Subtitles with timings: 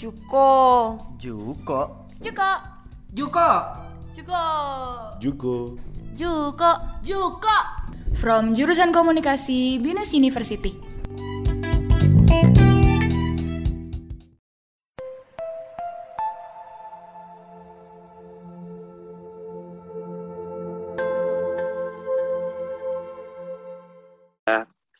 [0.00, 0.96] Juko.
[1.20, 2.08] Juko.
[2.24, 2.50] Juko.
[3.12, 3.48] Juko.
[4.16, 4.44] Juko.
[5.20, 5.76] Juko.
[6.16, 6.70] Juko.
[7.04, 7.56] Juko.
[8.16, 10.72] From jurusan komunikasi Binus University.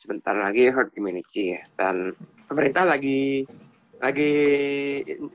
[0.01, 2.16] sebentar lagi herd immunity ya dan
[2.48, 3.45] pemerintah lagi
[4.00, 4.32] lagi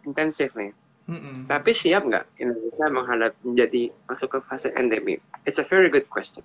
[0.04, 0.74] intensif nih.
[1.06, 1.46] Mm-mm.
[1.46, 5.22] Tapi siap nggak Indonesia menghadapi menjadi masuk ke fase endemi?
[5.46, 6.42] It's a very good question.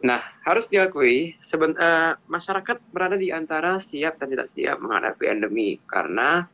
[0.00, 5.76] Nah, harus diakui seben, eh, masyarakat berada di antara siap dan tidak siap menghadapi endemi
[5.84, 6.48] karena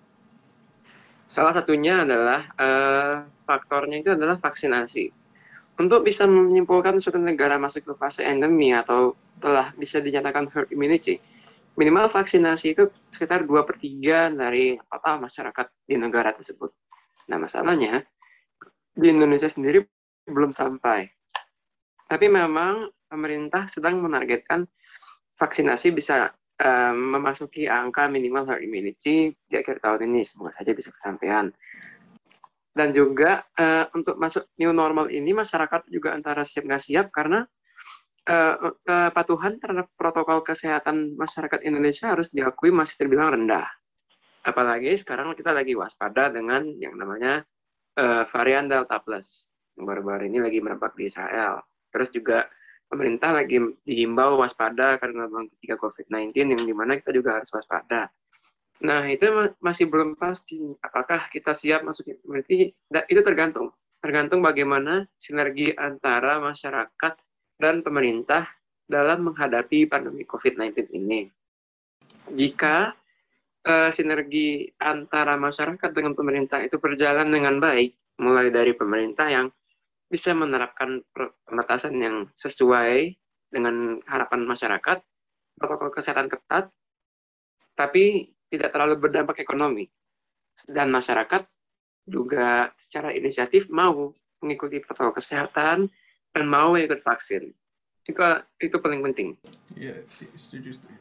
[1.29, 5.12] salah satunya adalah eh, faktornya itu adalah vaksinasi.
[5.77, 11.20] Untuk bisa menyimpulkan suatu negara masuk ke fase endemi atau telah bisa dinyatakan herd immunity,
[11.77, 16.73] minimal vaksinasi itu sekitar 2 per 3 dari total masyarakat di negara tersebut.
[17.29, 18.01] Nah, masalahnya
[18.96, 19.85] di Indonesia sendiri
[20.24, 21.04] belum sampai.
[22.09, 24.65] Tapi memang pemerintah sedang menargetkan
[25.37, 30.24] vaksinasi bisa eh, memasuki angka minimal herd immunity di akhir tahun ini.
[30.24, 31.52] Semoga saja bisa kesampaian.
[32.73, 37.45] Dan juga eh, untuk masuk new normal ini masyarakat juga antara siap nggak siap karena
[38.27, 43.66] eh, kepatuhan terhadap protokol kesehatan masyarakat Indonesia harus diakui masih terbilang rendah.
[44.46, 47.43] Apalagi sekarang kita lagi waspada dengan yang namanya
[47.99, 49.51] eh, varian Delta Plus.
[49.77, 51.60] Yang baru-baru ini lagi merebak di Israel.
[51.93, 52.47] Terus juga
[52.87, 58.09] pemerintah lagi dihimbau waspada karena gelombang ketiga COVID-19 yang di mana kita juga harus waspada.
[58.85, 62.77] Nah, itu ma- masih belum pasti apakah kita siap masuk immunity.
[62.87, 63.73] Da- Itu tergantung.
[63.99, 67.15] Tergantung bagaimana sinergi antara masyarakat
[67.56, 68.47] dan pemerintah
[68.87, 71.26] dalam menghadapi pandemi COVID-19 ini.
[72.31, 72.94] Jika
[73.66, 79.47] eh, sinergi antara masyarakat dengan pemerintah itu berjalan dengan baik, mulai dari pemerintah yang
[80.06, 81.03] bisa menerapkan
[81.50, 83.10] pembatasan yang sesuai
[83.50, 85.02] dengan harapan masyarakat,
[85.58, 86.70] protokol kesehatan ketat,
[87.75, 89.91] tapi tidak terlalu berdampak ekonomi.
[90.62, 91.42] Dan masyarakat
[92.06, 95.91] juga secara inisiatif mau mengikuti protokol kesehatan
[96.36, 97.48] dan mau ikut vaksin.
[98.04, 98.20] Itu
[98.60, 99.41] itu paling penting.
[99.72, 101.00] Iya, sih, setuju, setuju.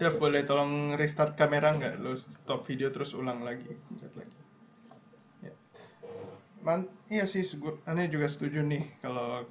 [0.00, 2.00] Dev, boleh tolong restart kamera nggak?
[2.00, 3.68] Lo stop video terus ulang lagi.
[3.68, 4.36] Pencet lagi.
[5.44, 5.52] Ya.
[6.64, 7.44] Man, iya sih,
[7.84, 9.44] aneh juga setuju nih kalau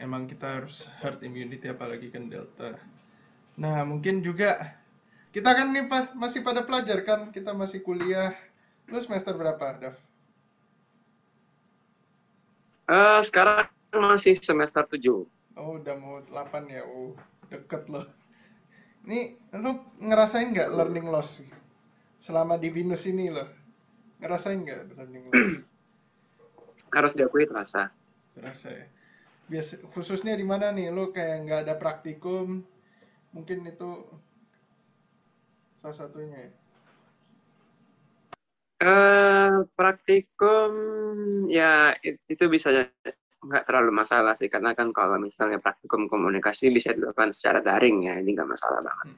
[0.00, 2.80] emang kita harus herd immunity apalagi kan Delta.
[3.60, 4.80] Nah, mungkin juga
[5.36, 8.32] kita kan nih pa- masih pada pelajar kan, kita masih kuliah.
[8.88, 9.96] Lu semester berapa, Dev?
[12.88, 15.28] Eh, sekarang masih semester 7.
[15.56, 16.82] Oh, udah mau 8 ya.
[16.84, 17.12] Oh,
[17.52, 18.08] deket loh.
[19.04, 21.42] Ini lu ngerasain nggak learning loss
[22.22, 23.48] selama di Venus ini loh?
[24.22, 25.52] Ngerasain nggak learning loss?
[26.96, 27.90] Harus diakui terasa.
[28.36, 28.86] Terasa ya.
[29.50, 30.88] Biasa khususnya di mana nih?
[30.94, 32.62] Lu kayak nggak ada praktikum,
[33.34, 33.90] mungkin itu
[35.82, 36.52] salah satunya ya.
[38.82, 40.70] Eh, praktikum
[41.46, 42.74] ya it- itu bisa
[43.42, 48.14] nggak terlalu masalah sih karena kan kalau misalnya praktikum komunikasi bisa dilakukan secara daring ya
[48.22, 49.08] ini nggak masalah banget.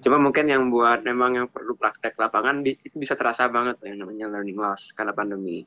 [0.00, 4.04] Cuma mungkin yang buat memang yang perlu praktek lapangan di- itu bisa terasa banget yang
[4.04, 5.64] namanya learning loss karena pandemi.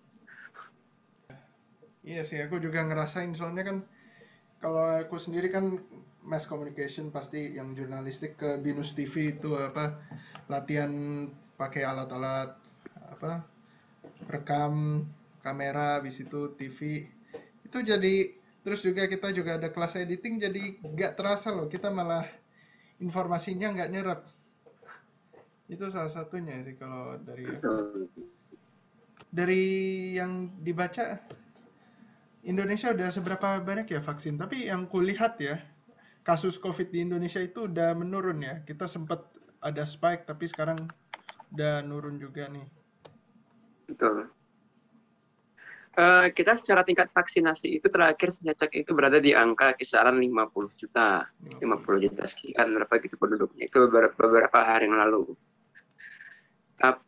[2.03, 3.77] Iya sih, aku juga ngerasain soalnya kan
[4.59, 5.79] kalau aku sendiri kan
[6.23, 9.99] mass communication pasti yang jurnalistik ke Binus TV itu apa
[10.47, 10.91] latihan
[11.55, 12.55] pakai alat-alat
[13.11, 13.43] apa
[14.27, 15.03] rekam
[15.43, 17.07] kamera habis itu TV
[17.73, 18.15] itu jadi
[18.61, 22.21] terus juga kita juga ada kelas editing jadi nggak terasa loh kita malah
[23.01, 24.21] informasinya nggak nyerap
[25.65, 27.49] itu salah satunya sih kalau dari
[29.33, 29.65] dari
[30.13, 31.17] yang dibaca
[32.43, 34.35] Indonesia udah seberapa banyak ya vaksin?
[34.35, 35.63] Tapi yang kulihat ya,
[36.27, 38.59] kasus COVID di Indonesia itu udah menurun ya.
[38.67, 39.23] Kita sempat
[39.63, 40.91] ada spike, tapi sekarang
[41.55, 42.67] udah nurun juga nih.
[43.87, 44.27] Betul.
[45.93, 50.73] Eh, kita secara tingkat vaksinasi itu terakhir saya cek itu berada di angka kisaran 50
[50.73, 51.29] juta.
[51.61, 53.69] 50 juta sekian berapa gitu penduduknya.
[53.69, 55.37] Itu beberapa, beberapa hari yang lalu.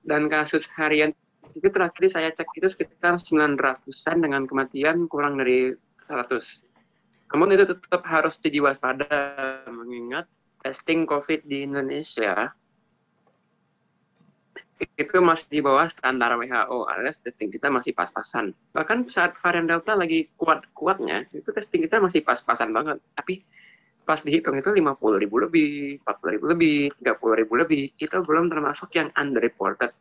[0.05, 1.11] Dan kasus harian
[1.57, 5.73] itu terakhir saya cek itu sekitar 900-an dengan kematian kurang dari
[6.05, 6.65] 100
[7.33, 9.07] namun itu tetap harus jadi waspada
[9.67, 10.29] mengingat
[10.61, 12.53] testing COVID di Indonesia
[14.75, 19.95] itu masih di bawah standar WHO alias testing kita masih pas-pasan bahkan saat varian Delta
[19.95, 23.47] lagi kuat-kuatnya itu testing kita masih pas-pasan banget tapi
[24.05, 28.93] pas dihitung itu 50 ribu lebih, 40 ribu lebih, 30 ribu lebih, itu belum termasuk
[28.93, 29.91] yang underreported.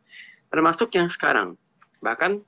[0.45, 1.57] termasuk yang sekarang.
[1.99, 2.39] Bahkan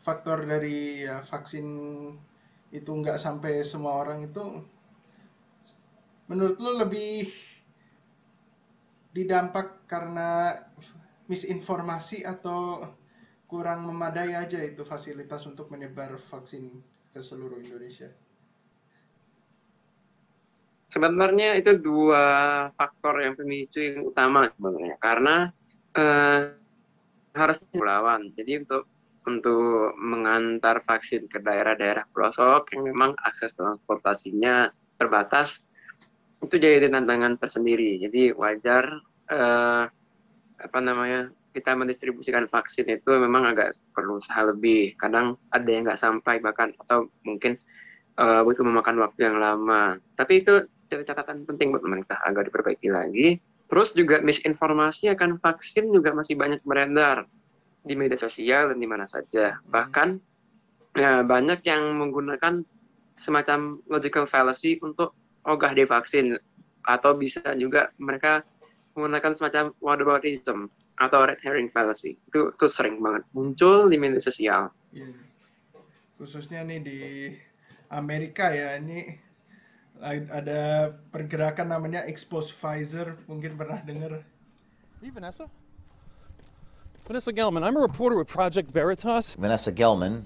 [0.00, 1.66] faktor dari ya, vaksin
[2.72, 4.64] itu nggak sampai semua orang itu
[6.30, 7.28] menurut lo lebih
[9.14, 10.58] didampak karena
[11.30, 12.84] misinformasi atau
[13.46, 16.82] kurang memadai aja itu fasilitas untuk menyebar vaksin
[17.14, 18.10] ke seluruh Indonesia.
[20.94, 22.26] sebenarnya itu dua
[22.78, 25.36] faktor yang pemicu yang utama sebenarnya karena
[25.98, 26.54] eh,
[27.34, 28.30] harus melawan.
[28.38, 28.86] Jadi untuk
[29.26, 35.66] untuk mengantar vaksin ke daerah-daerah pelosok yang memang akses transportasinya terbatas
[36.46, 38.00] itu jadi tantangan tersendiri.
[38.00, 39.00] Jadi wajar
[39.30, 39.84] eh,
[40.54, 44.98] apa namanya kita mendistribusikan vaksin itu memang agak perlu usaha lebih.
[44.98, 47.56] Kadang ada yang nggak sampai bahkan atau mungkin
[48.18, 49.98] eh, butuh memakan waktu yang lama.
[50.18, 53.40] Tapi itu jadi catatan penting buat pemerintah agar diperbaiki lagi.
[53.66, 57.26] Terus juga misinformasi akan vaksin juga masih banyak beredar
[57.84, 59.60] di media sosial dan di mana saja.
[59.64, 60.08] Bahkan
[60.96, 62.64] ya, banyak yang menggunakan
[63.14, 65.14] semacam logical fallacy untuk
[65.44, 66.36] ogah divaksin
[66.84, 68.44] atau bisa juga mereka
[68.96, 70.68] menggunakan semacam whataboutism
[71.00, 72.20] atau red herring fallacy.
[72.30, 74.70] Itu itu sering banget muncul di media sosial.
[74.94, 75.10] Iya.
[76.20, 77.00] Khususnya nih di
[77.90, 79.18] Amerika ya, ini
[80.04, 84.22] ada pergerakan namanya Expose Pfizer, mungkin pernah dengar.
[85.02, 85.50] You Vanessa?
[87.04, 89.34] Vanessa Gelman, I'm a reporter with Project Veritas.
[89.36, 90.24] Vanessa Gelman,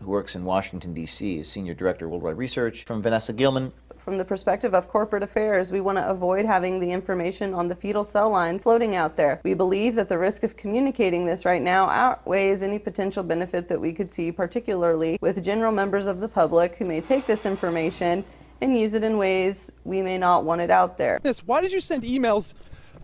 [0.00, 2.84] who works in Washington, D.C., is Senior Director of Worldwide Research.
[2.84, 3.72] From Vanessa Gilman,
[4.04, 7.74] From the perspective of corporate affairs, we want to avoid having the information on the
[7.74, 9.40] fetal cell lines floating out there.
[9.42, 13.80] We believe that the risk of communicating this right now outweighs any potential benefit that
[13.80, 18.26] we could see, particularly with general members of the public who may take this information
[18.60, 21.18] and use it in ways we may not want it out there.
[21.24, 22.52] Miss, why did you send emails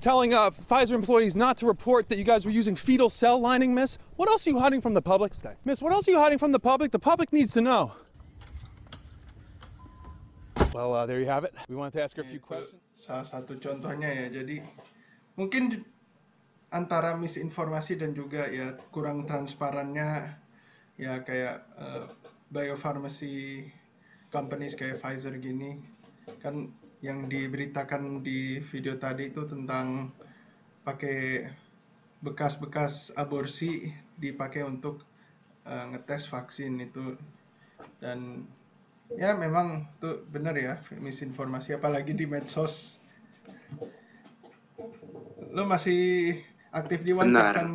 [0.01, 3.75] telling uh, Pfizer employees not to report that you guys were using fetal cell lining,
[3.75, 3.97] Miss?
[4.17, 5.33] What else are you hiding from the public?
[5.65, 6.91] Miss, what else are you hiding from the public?
[6.93, 7.93] The public needs to know.
[10.71, 11.55] Well, uh, there you have it.
[11.69, 12.79] We wanted to ask her a few questions.
[13.01, 14.27] salah satu contohnya ya.
[14.29, 14.61] Jadi
[15.35, 15.83] mungkin
[16.71, 20.37] antara misinformasi dan juga ya kurang transparannya
[21.01, 22.05] ya kayak eh,
[22.53, 23.67] biopharmacy
[24.31, 25.81] companies kayak Pfizer gini
[26.39, 30.13] kan yang diberitakan di video tadi itu tentang
[30.85, 31.49] pakai
[32.21, 35.03] bekas-bekas aborsi dipakai untuk
[35.67, 37.19] eh, ngetes vaksin itu
[37.99, 38.47] dan
[39.19, 43.03] ya memang tuh benar ya misinformasi apalagi di medsos
[45.51, 46.39] lo masih
[46.71, 47.69] aktif di WhatsApp kan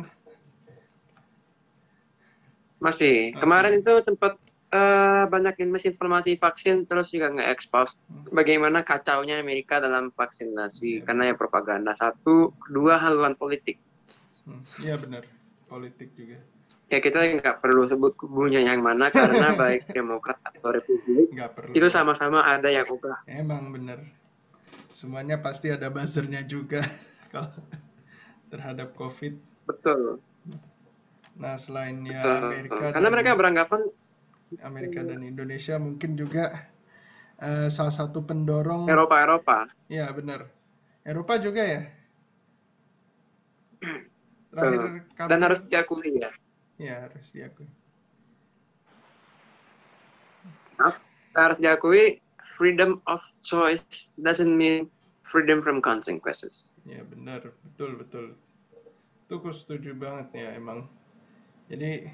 [2.76, 3.32] Masih.
[3.40, 4.36] Kemarin itu sempat
[4.68, 11.04] eh, banyak misinformasi vaksin terus juga nge-expose bagaimana kacaunya Amerika dalam vaksinasi Iya.
[11.08, 11.96] karena ya propaganda.
[11.96, 13.80] Satu, kedua haluan politik.
[14.44, 15.24] Hmm, iya benar
[15.66, 16.38] politik juga
[16.86, 21.86] Ya kita nggak perlu sebut kubunya yang mana karena baik Demokrat atau Republik perlu itu
[21.88, 23.26] sama-sama ada yang ubah.
[23.26, 23.98] emang benar
[24.94, 26.86] semuanya pasti ada buzzernya juga
[27.34, 27.50] kalau
[28.48, 29.34] terhadap COVID
[29.66, 30.22] Betul.
[31.36, 32.40] nah selain ya betul.
[32.48, 33.80] Amerika Karena dan- mereka beranggapan
[34.62, 36.70] Amerika dan Indonesia mungkin juga
[37.36, 39.66] eh, salah satu pendorong Eropa-Eropa.
[39.90, 40.46] ya benar
[41.02, 41.82] Eropa juga ya
[44.48, 45.12] terakhir Betul.
[45.12, 46.30] kabar- Dan harus diakui ya.
[46.76, 47.68] Ya harus diakui
[51.36, 52.20] harus diakui
[52.56, 54.88] freedom of choice doesn't mean
[55.28, 56.72] freedom from consequences.
[56.88, 58.26] Ya benar, betul betul.
[59.26, 60.88] Itu aku setuju banget ya emang.
[61.68, 62.08] Jadi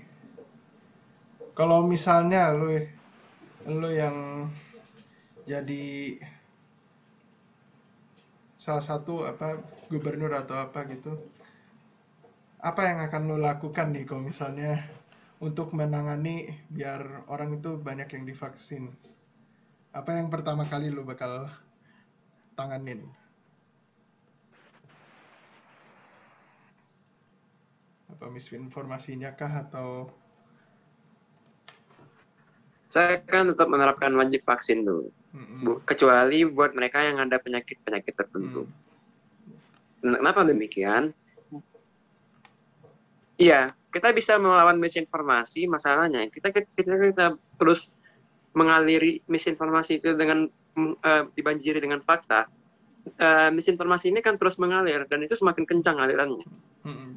[1.54, 2.82] kalau misalnya lu
[3.68, 4.48] lu yang
[5.46, 6.18] jadi
[8.58, 9.58] salah satu apa
[9.90, 11.18] gubernur atau apa gitu,
[12.62, 14.78] apa yang akan lu lakukan nih kalau misalnya
[15.42, 18.94] untuk menangani biar orang itu banyak yang divaksin?
[19.90, 21.50] Apa yang pertama kali lu bakal
[22.54, 23.10] tanganin?
[28.14, 30.06] Apa misinformasinya kah atau
[32.92, 35.08] Saya kan tetap menerapkan wajib vaksin dulu.
[35.32, 35.64] Mm-mm.
[35.64, 38.68] Bu, kecuali buat mereka yang ada penyakit-penyakit tertentu.
[38.68, 40.20] Hmm.
[40.20, 41.16] Kenapa demikian?
[43.42, 45.66] Iya, kita bisa melawan misinformasi.
[45.66, 47.26] Masalahnya kita kita, kita
[47.58, 47.90] terus
[48.54, 50.46] mengaliri misinformasi itu dengan
[50.78, 52.46] eh, dibanjiri dengan fakta.
[53.18, 56.46] Eh, misinformasi ini kan terus mengalir dan itu semakin kencang alirannya.
[56.86, 57.10] Mm-mm.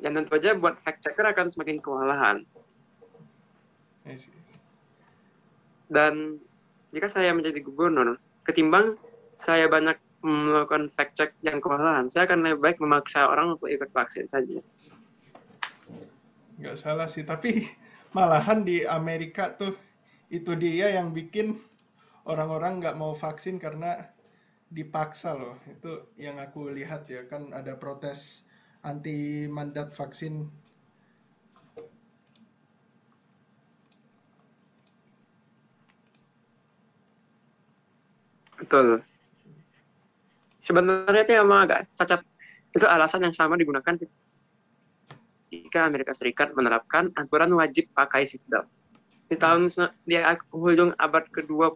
[0.00, 2.48] Dan tentu saja buat fact checker akan semakin kewalahan.
[5.92, 6.40] Dan
[6.88, 8.16] jika saya menjadi gubernur,
[8.48, 8.96] ketimbang
[9.36, 13.92] saya banyak melakukan fact check yang kewalahan, saya akan lebih baik memaksa orang untuk ikut
[13.92, 14.58] vaksin saja.
[16.56, 17.68] Nggak salah sih tapi
[18.16, 19.76] malahan di Amerika tuh
[20.32, 21.60] itu dia yang bikin
[22.26, 24.10] orang-orang nggak mau vaksin karena
[24.66, 28.42] dipaksa loh itu yang aku lihat ya kan ada protes
[28.82, 30.50] anti mandat vaksin
[38.56, 39.04] Betul.
[40.58, 42.24] Sebenarnya itu emang agak cacat.
[42.74, 43.94] Itu alasan yang sama digunakan
[45.56, 48.68] ketika Amerika Serikat menerapkan aturan wajib pakai seatbelt.
[49.26, 49.72] Di tahun
[50.04, 50.20] di
[50.52, 51.72] ujung abad ke-20,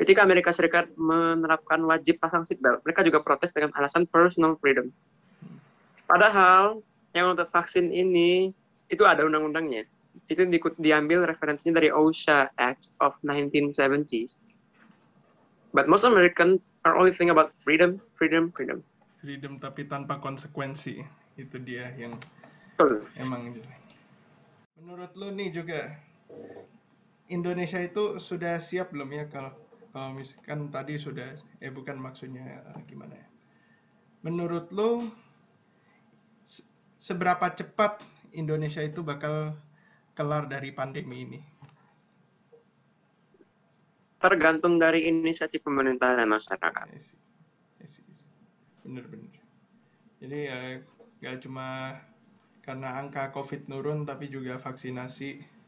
[0.00, 4.88] ketika Amerika Serikat menerapkan wajib pasang seatbelt, mereka juga protes dengan alasan personal freedom.
[6.08, 6.80] Padahal
[7.12, 8.50] yang untuk vaksin ini
[8.88, 9.84] itu ada undang-undangnya.
[10.26, 14.40] Itu diikut diambil referensinya dari OSHA Act of 1970s.
[15.72, 18.84] But most Americans are only thinking about freedom, freedom, freedom.
[19.22, 22.12] freedom tapi tanpa konsekuensi itu dia yang
[23.16, 23.56] emang
[24.76, 25.80] menurut lu nih juga
[27.32, 29.52] Indonesia itu sudah siap belum ya kalau
[29.92, 33.26] kalau misalkan tadi sudah eh bukan maksudnya eh, gimana ya?
[34.24, 35.04] Menurut lu
[36.44, 36.66] se-
[37.00, 38.00] seberapa cepat
[38.32, 39.56] Indonesia itu bakal
[40.16, 41.40] kelar dari pandemi ini?
[44.22, 46.86] Tergantung dari inisiatif pemerintah dan masyarakat.
[48.82, 49.42] Bener-bener
[50.22, 50.58] jadi ya
[51.22, 51.96] gak cuma
[52.66, 55.62] karena angka COVID nurun tapi juga vaksinasi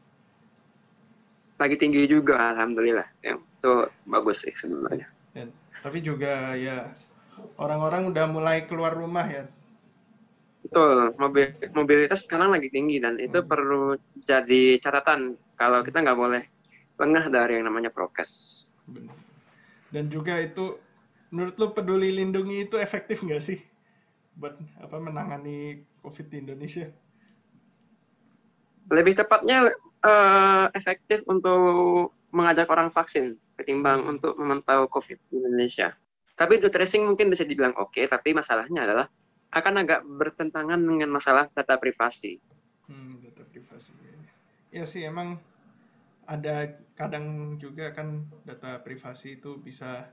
[1.55, 3.07] Lagi tinggi juga, alhamdulillah.
[3.23, 5.07] Ya, itu bagus sih sebenarnya.
[5.31, 6.91] Dan tapi juga ya
[7.55, 9.47] orang-orang udah mulai keluar rumah ya.
[10.67, 13.95] Betul, mobil, mobilitas sekarang lagi tinggi dan itu perlu
[14.27, 16.43] jadi catatan kalau kita nggak boleh
[16.99, 18.67] lengah dari yang namanya prokes.
[19.95, 20.75] Dan juga itu
[21.31, 23.63] menurut lu peduli lindungi itu efektif nggak sih
[24.35, 26.87] buat apa menangani COVID di Indonesia?
[28.91, 29.71] Lebih tepatnya
[30.05, 35.95] eh, efektif untuk mengajak orang vaksin ketimbang untuk memantau COVID di Indonesia.
[36.35, 39.07] Tapi untuk tracing mungkin bisa dibilang oke, tapi masalahnya adalah
[39.55, 42.43] akan agak bertentangan dengan masalah data privasi.
[42.91, 43.95] Hmm, data privasi.
[44.75, 45.39] Ya sih emang
[46.27, 50.11] ada kadang juga kan data privasi itu bisa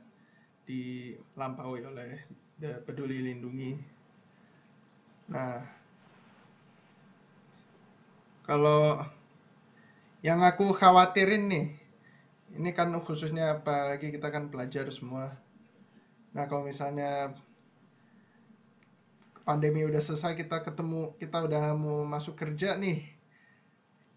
[0.62, 2.22] dilampaui oleh
[2.86, 3.82] peduli lindungi.
[5.32, 5.64] Nah,
[8.46, 9.00] kalau
[10.26, 11.66] yang aku khawatirin nih,
[12.58, 15.26] ini kan khususnya apalagi kita kan pelajar semua.
[16.36, 17.32] Nah, kalau misalnya
[19.46, 23.02] pandemi udah selesai kita ketemu kita udah mau masuk kerja nih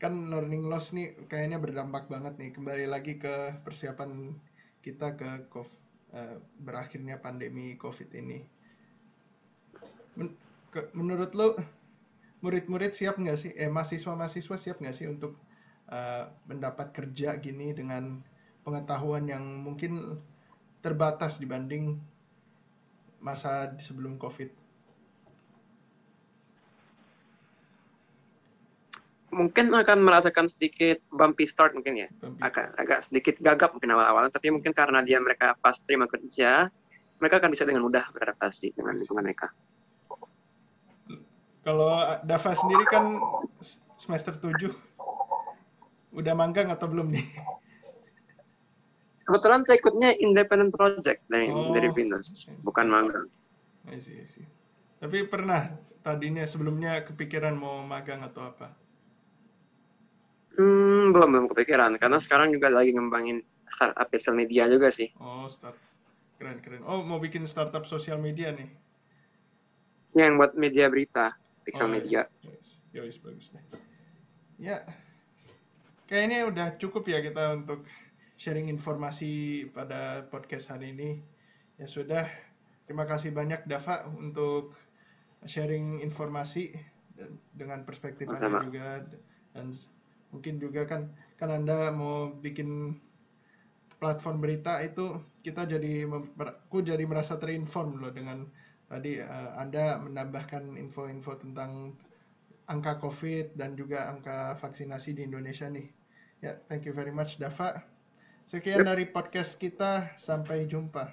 [0.01, 4.38] kan learning loss nih kayaknya berdampak banget nih kembali lagi ke persiapan
[4.86, 5.81] kita ke kov-
[6.13, 8.39] eh, berakhirnya pandemi covid ini
[10.91, 11.55] menurut lo
[12.44, 15.39] murid-murid siap nggak sih eh mahasiswa-mahasiswa siap nggak sih untuk
[15.89, 18.20] eh, mendapat kerja gini dengan
[18.67, 20.20] pengetahuan yang mungkin
[20.84, 21.98] terbatas dibanding
[23.24, 24.51] masa sebelum covid
[29.36, 32.08] Mungkin akan merasakan sedikit bumpy start mungkin ya.
[32.24, 36.72] Bumpy Agak, agak sedikit gagap mungkin awal-awal, tapi mungkin karena dia mereka pas terima kerja,
[37.20, 39.51] mereka akan bisa dengan mudah beradaptasi dengan lingkungan mereka.
[41.65, 41.89] Kalau
[42.22, 43.17] Dava sendiri kan
[43.98, 44.69] semester 7
[46.13, 47.25] udah manggang atau belum nih?
[49.25, 51.74] kebetulan saya ikutnya independent project dari Oh.
[51.74, 53.25] dari Binus, bukan magang.
[53.89, 54.45] I see, I see.
[55.01, 55.74] Tapi pernah
[56.05, 58.69] tadinya sebelumnya kepikiran mau magang atau apa?
[60.55, 65.10] Hmm, belum belum kepikiran karena sekarang juga lagi ngembangin startup pixel media juga sih.
[65.17, 65.75] Oh, start.
[66.38, 66.86] Keren, keren.
[66.86, 68.69] Oh, mau bikin startup sosial media nih.
[70.15, 72.29] Yang buat media berita, pixel Oh, media.
[72.45, 73.63] Yes, yes, bagus deh.
[74.62, 74.86] Ya,
[76.07, 77.84] kayaknya udah cukup ya kita untuk
[78.39, 81.19] sharing informasi pada podcast hari ini.
[81.75, 82.29] Ya sudah,
[82.88, 84.77] terima kasih banyak Dava untuk
[85.43, 86.72] sharing informasi
[87.55, 89.03] dengan perspektif Anda juga
[89.55, 89.72] dan
[90.36, 93.00] mungkin juga kan kan Anda mau bikin
[93.95, 96.03] platform berita itu kita jadi
[96.36, 98.43] aku jadi merasa terinform loh dengan
[98.89, 101.94] tadi eh, Anda menambahkan info-info tentang
[102.65, 105.88] angka COVID dan juga angka vaksinasi di Indonesia nih.
[106.42, 107.82] Ya, thank you very much Dava.
[108.46, 111.10] Sekian dari podcast kita, sampai jumpa.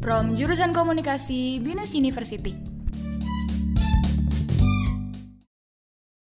[0.00, 2.69] From jurusan komunikasi Binus University.